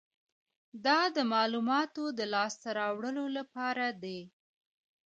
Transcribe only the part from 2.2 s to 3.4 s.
لاسته راوړلو